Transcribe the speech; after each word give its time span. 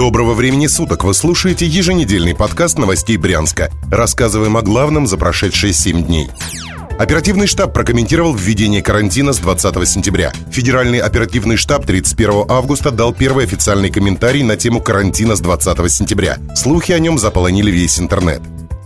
Доброго 0.00 0.32
времени 0.32 0.66
суток! 0.66 1.04
Вы 1.04 1.12
слушаете 1.12 1.66
еженедельный 1.66 2.34
подкаст 2.34 2.78
новостей 2.78 3.18
Брянска. 3.18 3.70
Рассказываем 3.92 4.56
о 4.56 4.62
главном 4.62 5.06
за 5.06 5.18
прошедшие 5.18 5.74
7 5.74 6.04
дней. 6.06 6.30
Оперативный 6.98 7.46
штаб 7.46 7.74
прокомментировал 7.74 8.34
введение 8.34 8.80
карантина 8.80 9.34
с 9.34 9.40
20 9.40 9.86
сентября. 9.86 10.32
Федеральный 10.50 11.00
оперативный 11.00 11.56
штаб 11.56 11.84
31 11.84 12.46
августа 12.48 12.90
дал 12.90 13.12
первый 13.12 13.44
официальный 13.44 13.90
комментарий 13.90 14.42
на 14.42 14.56
тему 14.56 14.80
карантина 14.80 15.36
с 15.36 15.40
20 15.40 15.92
сентября. 15.92 16.38
Слухи 16.54 16.92
о 16.92 16.98
нем 16.98 17.18
заполонили 17.18 17.70
весь 17.70 18.00
интернет. 18.00 18.40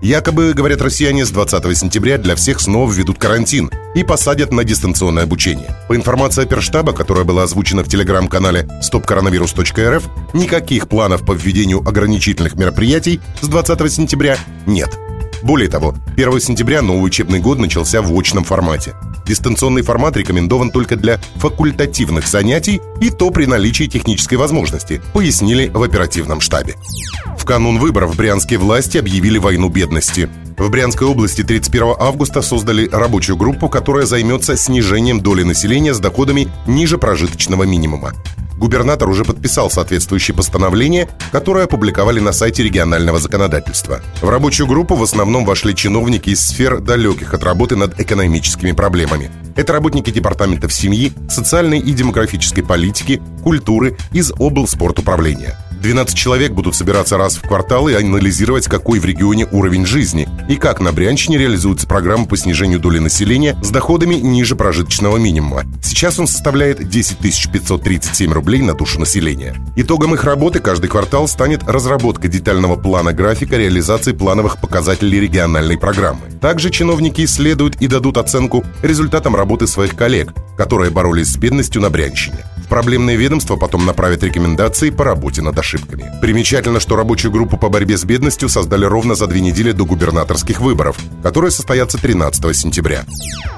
Якобы, 0.00 0.54
говорят 0.54 0.80
россияне, 0.80 1.26
с 1.26 1.30
20 1.30 1.76
сентября 1.76 2.18
для 2.18 2.36
всех 2.36 2.60
снова 2.60 2.90
введут 2.90 3.18
карантин 3.18 3.68
и 3.96 4.04
посадят 4.04 4.52
на 4.52 4.62
дистанционное 4.62 5.24
обучение. 5.24 5.76
По 5.88 5.96
информации 5.96 6.44
оперштаба, 6.44 6.92
которая 6.92 7.24
была 7.24 7.42
озвучена 7.42 7.82
в 7.82 7.88
телеграм-канале 7.88 8.68
stopcoronavirus.rf, 8.80 10.04
никаких 10.34 10.88
планов 10.88 11.24
по 11.24 11.32
введению 11.32 11.80
ограничительных 11.80 12.54
мероприятий 12.54 13.20
с 13.42 13.48
20 13.48 13.92
сентября 13.92 14.38
нет. 14.66 14.96
Более 15.42 15.68
того, 15.68 15.96
1 16.16 16.40
сентября 16.40 16.80
новый 16.80 17.04
учебный 17.04 17.40
год 17.40 17.58
начался 17.58 18.00
в 18.00 18.16
очном 18.16 18.44
формате. 18.44 18.94
Дистанционный 19.28 19.82
формат 19.82 20.16
рекомендован 20.16 20.70
только 20.70 20.96
для 20.96 21.20
факультативных 21.36 22.26
занятий 22.26 22.80
и 22.98 23.10
то 23.10 23.30
при 23.30 23.44
наличии 23.44 23.84
технической 23.84 24.38
возможности, 24.38 25.02
пояснили 25.12 25.68
в 25.68 25.82
оперативном 25.82 26.40
штабе. 26.40 26.76
В 27.36 27.44
канун 27.44 27.78
выборов 27.78 28.16
брянские 28.16 28.58
власти 28.58 28.96
объявили 28.96 29.36
войну 29.36 29.68
бедности. 29.68 30.30
В 30.56 30.70
Брянской 30.70 31.06
области 31.06 31.44
31 31.44 31.94
августа 31.98 32.40
создали 32.40 32.88
рабочую 32.88 33.36
группу, 33.36 33.68
которая 33.68 34.06
займется 34.06 34.56
снижением 34.56 35.20
доли 35.20 35.42
населения 35.42 35.92
с 35.92 36.00
доходами 36.00 36.48
ниже 36.66 36.96
прожиточного 36.96 37.64
минимума 37.64 38.14
губернатор 38.58 39.08
уже 39.08 39.24
подписал 39.24 39.70
соответствующее 39.70 40.36
постановление, 40.36 41.08
которое 41.32 41.64
опубликовали 41.64 42.20
на 42.20 42.32
сайте 42.32 42.62
регионального 42.62 43.18
законодательства. 43.18 44.00
В 44.20 44.28
рабочую 44.28 44.66
группу 44.66 44.94
в 44.94 45.02
основном 45.02 45.44
вошли 45.44 45.74
чиновники 45.74 46.30
из 46.30 46.40
сфер 46.40 46.80
далеких 46.80 47.34
от 47.34 47.44
работы 47.44 47.76
над 47.76 47.98
экономическими 48.00 48.72
проблемами. 48.72 49.30
Это 49.56 49.72
работники 49.72 50.10
департаментов 50.10 50.72
семьи, 50.72 51.12
социальной 51.28 51.78
и 51.78 51.92
демографической 51.92 52.64
политики, 52.64 53.22
культуры 53.42 53.96
из 54.12 54.32
облспортуправления. 54.32 55.56
12 55.80 56.16
человек 56.16 56.52
будут 56.52 56.74
собираться 56.74 57.16
раз 57.16 57.36
в 57.36 57.42
квартал 57.42 57.88
и 57.88 57.94
анализировать, 57.94 58.66
какой 58.66 58.98
в 58.98 59.04
регионе 59.04 59.46
уровень 59.50 59.86
жизни 59.86 60.28
и 60.48 60.56
как 60.56 60.80
на 60.80 60.92
Брянщине 60.92 61.38
реализуется 61.38 61.86
программа 61.86 62.26
по 62.26 62.36
снижению 62.36 62.80
доли 62.80 62.98
населения 62.98 63.56
с 63.62 63.70
доходами 63.70 64.16
ниже 64.16 64.56
прожиточного 64.56 65.16
минимума. 65.16 65.64
Сейчас 65.82 66.18
он 66.18 66.26
составляет 66.26 66.88
10 66.88 67.18
537 67.18 68.32
рублей 68.32 68.62
на 68.62 68.74
душу 68.74 68.98
населения. 68.98 69.54
Итогом 69.76 70.14
их 70.14 70.24
работы 70.24 70.60
каждый 70.60 70.88
квартал 70.88 71.28
станет 71.28 71.62
разработка 71.64 72.28
детального 72.28 72.76
плана 72.76 73.12
графика 73.12 73.56
реализации 73.56 74.12
плановых 74.12 74.60
показателей 74.60 75.20
региональной 75.20 75.78
программы. 75.78 76.30
Также 76.40 76.70
чиновники 76.70 77.24
исследуют 77.24 77.76
и 77.76 77.86
дадут 77.86 78.18
оценку 78.18 78.64
результатам 78.82 79.36
работы 79.36 79.66
своих 79.66 79.94
коллег, 79.96 80.32
которые 80.56 80.90
боролись 80.90 81.28
с 81.28 81.36
бедностью 81.36 81.80
на 81.82 81.90
Брянщине. 81.90 82.44
В 82.68 82.70
проблемное 82.70 83.16
ведомство 83.16 83.56
потом 83.56 83.86
направят 83.86 84.22
рекомендации 84.22 84.90
по 84.90 85.02
работе 85.02 85.40
над 85.40 85.58
ошибками. 85.58 86.12
Примечательно, 86.20 86.80
что 86.80 86.96
рабочую 86.96 87.32
группу 87.32 87.56
по 87.56 87.70
борьбе 87.70 87.96
с 87.96 88.04
бедностью 88.04 88.50
создали 88.50 88.84
ровно 88.84 89.14
за 89.14 89.26
две 89.26 89.40
недели 89.40 89.72
до 89.72 89.86
губернаторских 89.86 90.60
выборов, 90.60 90.98
которые 91.22 91.50
состоятся 91.50 91.96
13 91.96 92.54
сентября. 92.54 93.06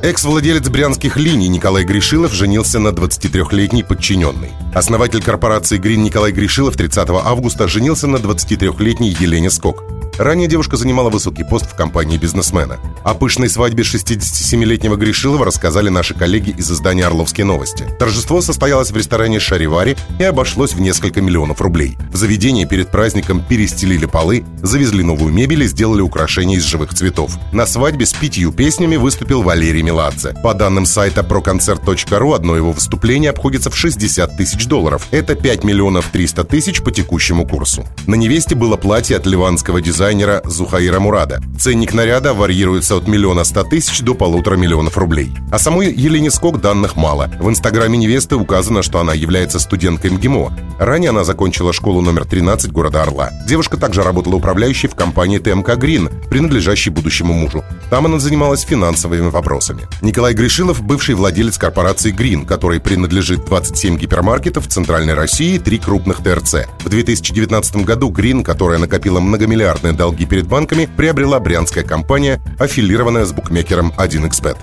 Экс-владелец 0.00 0.66
брянских 0.70 1.18
линий 1.18 1.48
Николай 1.48 1.84
Гришилов 1.84 2.32
женился 2.32 2.78
на 2.78 2.88
23-летней 2.88 3.82
подчиненной. 3.82 4.52
Основатель 4.74 5.22
корпорации 5.22 5.76
«Грин» 5.76 6.02
Николай 6.02 6.32
Гришилов 6.32 6.74
30 6.74 7.06
августа 7.10 7.68
женился 7.68 8.06
на 8.06 8.16
23-летней 8.16 9.10
Елене 9.20 9.50
Скок. 9.50 9.84
Ранее 10.18 10.46
девушка 10.46 10.76
занимала 10.76 11.10
высокий 11.10 11.42
пост 11.42 11.66
в 11.66 11.74
компании 11.74 12.18
бизнесмена. 12.18 12.78
О 13.02 13.14
пышной 13.14 13.48
свадьбе 13.48 13.82
67-летнего 13.82 14.94
Гришилова 14.94 15.44
рассказали 15.44 15.88
наши 15.88 16.14
коллеги 16.14 16.54
из 16.56 16.70
издания 16.70 17.04
«Орловские 17.06 17.44
новости». 17.44 17.84
Торжество 17.98 18.40
состоялось 18.40 18.92
в 18.92 18.96
ресторане 18.96 19.40
«Шаривари» 19.40 19.96
и 20.20 20.22
обошлось 20.22 20.72
в 20.72 20.80
несколько 20.80 21.20
миллионов 21.20 21.60
рублей. 21.60 21.98
В 22.12 22.16
заведении 22.16 22.64
перед 22.64 22.90
праздником 22.90 23.44
перестелили 23.44 24.06
полы, 24.06 24.44
завезли 24.62 25.02
новую 25.02 25.34
мебель 25.34 25.64
и 25.64 25.66
сделали 25.66 26.00
украшения 26.00 26.58
из 26.58 26.64
живых 26.64 26.94
цветов. 26.94 27.36
На 27.52 27.66
свадьбе 27.66 28.06
с 28.06 28.12
пятью 28.12 28.52
песнями 28.52 28.94
выступил 28.94 29.42
Валерий 29.42 29.82
Меладзе. 29.82 30.36
По 30.44 30.54
данным 30.54 30.86
сайта 30.86 31.22
proconcert.ru, 31.22 32.36
одно 32.36 32.54
его 32.54 32.70
выступление 32.70 33.30
обходится 33.30 33.68
в 33.68 33.76
60 33.76 34.36
тысяч 34.36 34.66
долларов. 34.66 35.08
Это 35.10 35.34
5 35.34 35.64
миллионов 35.64 36.08
300 36.12 36.44
тысяч 36.44 36.82
по 36.82 36.92
текущему 36.92 37.48
курсу. 37.48 37.84
На 38.06 38.14
невесте 38.14 38.54
было 38.54 38.76
платье 38.76 39.16
от 39.16 39.26
ливанского 39.26 39.80
дизайнера 39.80 40.03
дизайнера 40.04 40.42
Зухаира 40.44 41.00
Мурада. 41.00 41.40
Ценник 41.58 41.94
наряда 41.94 42.34
варьируется 42.34 42.96
от 42.96 43.08
миллиона 43.08 43.42
ста 43.42 43.64
тысяч 43.64 44.02
до 44.02 44.12
полутора 44.12 44.56
миллионов 44.56 44.98
рублей. 44.98 45.32
А 45.50 45.58
самой 45.58 45.94
Елене 45.94 46.30
Скок 46.30 46.60
данных 46.60 46.96
мало. 46.96 47.30
В 47.40 47.48
инстаграме 47.48 47.96
невесты 47.96 48.36
указано, 48.36 48.82
что 48.82 49.00
она 49.00 49.14
является 49.14 49.58
студенткой 49.58 50.10
МГИМО. 50.10 50.58
Ранее 50.78 51.08
она 51.08 51.24
закончила 51.24 51.72
школу 51.72 52.02
номер 52.02 52.26
13 52.26 52.70
города 52.70 53.00
Орла. 53.00 53.30
Девушка 53.48 53.78
также 53.78 54.02
работала 54.02 54.34
управляющей 54.34 54.90
в 54.90 54.94
компании 54.94 55.38
ТМК 55.38 55.76
«Грин», 55.76 56.10
принадлежащей 56.28 56.90
будущему 56.90 57.32
мужу. 57.32 57.64
Там 57.88 58.04
она 58.04 58.18
занималась 58.18 58.60
финансовыми 58.62 59.30
вопросами. 59.30 59.88
Николай 60.02 60.34
Гришилов– 60.34 60.82
бывший 60.82 61.14
владелец 61.14 61.56
корпорации 61.56 62.10
«Грин», 62.10 62.44
которой 62.44 62.78
принадлежит 62.78 63.46
27 63.46 63.96
гипермаркетов 63.96 64.66
в 64.66 64.68
Центральной 64.68 65.14
России 65.14 65.54
и 65.54 65.58
три 65.58 65.78
крупных 65.78 66.22
ТРЦ. 66.22 66.66
В 66.80 66.90
2019 66.90 67.76
году 67.76 68.10
«Грин», 68.10 68.44
которая 68.44 68.78
накопила 68.78 69.20
многомиллиардные 69.20 69.93
долги 69.94 70.26
перед 70.26 70.46
банками 70.46 70.88
приобрела 70.96 71.40
брянская 71.40 71.84
компания, 71.84 72.40
аффилированная 72.58 73.24
с 73.24 73.32
букмекером 73.32 73.92
1xbet. 73.96 74.56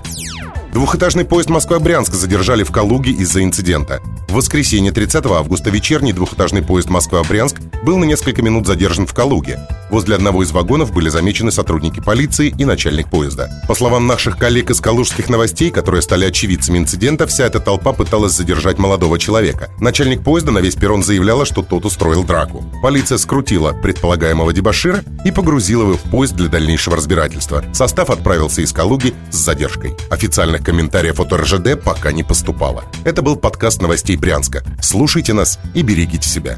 Двухэтажный 0.72 1.26
поезд 1.26 1.50
Москва-Брянск 1.50 2.14
задержали 2.14 2.64
в 2.64 2.70
Калуге 2.70 3.12
из-за 3.12 3.44
инцидента. 3.44 4.00
В 4.28 4.34
воскресенье 4.34 4.90
30 4.90 5.26
августа 5.26 5.68
вечерний 5.68 6.14
двухэтажный 6.14 6.62
поезд 6.62 6.88
Москва-Брянск 6.88 7.60
был 7.82 7.98
на 7.98 8.04
несколько 8.04 8.40
минут 8.40 8.66
задержан 8.66 9.06
в 9.06 9.12
Калуге. 9.12 9.58
Возле 9.92 10.16
одного 10.16 10.42
из 10.42 10.52
вагонов 10.52 10.90
были 10.90 11.10
замечены 11.10 11.52
сотрудники 11.52 12.00
полиции 12.00 12.54
и 12.56 12.64
начальник 12.64 13.10
поезда. 13.10 13.50
По 13.68 13.74
словам 13.74 14.06
наших 14.06 14.38
коллег 14.38 14.70
из 14.70 14.80
калужских 14.80 15.28
новостей, 15.28 15.70
которые 15.70 16.00
стали 16.00 16.24
очевидцами 16.24 16.78
инцидента, 16.78 17.26
вся 17.26 17.44
эта 17.44 17.60
толпа 17.60 17.92
пыталась 17.92 18.32
задержать 18.32 18.78
молодого 18.78 19.18
человека. 19.18 19.68
Начальник 19.80 20.24
поезда 20.24 20.50
на 20.50 20.60
весь 20.60 20.76
перрон 20.76 21.02
заявляла, 21.02 21.44
что 21.44 21.62
тот 21.62 21.84
устроил 21.84 22.24
драку. 22.24 22.64
Полиция 22.82 23.18
скрутила 23.18 23.74
предполагаемого 23.74 24.54
дебашира 24.54 25.04
и 25.26 25.30
погрузила 25.30 25.82
его 25.82 25.98
в 25.98 26.10
поезд 26.10 26.36
для 26.36 26.48
дальнейшего 26.48 26.96
разбирательства. 26.96 27.62
Состав 27.74 28.08
отправился 28.08 28.62
из 28.62 28.72
Калуги 28.72 29.12
с 29.30 29.36
задержкой. 29.36 29.94
Официальных 30.08 30.64
комментариев 30.64 31.20
от 31.20 31.34
РЖД 31.34 31.78
пока 31.84 32.12
не 32.12 32.24
поступало. 32.24 32.84
Это 33.04 33.20
был 33.20 33.36
подкаст 33.36 33.82
новостей 33.82 34.16
Брянска. 34.16 34.64
Слушайте 34.80 35.34
нас 35.34 35.58
и 35.74 35.82
берегите 35.82 36.26
себя. 36.26 36.56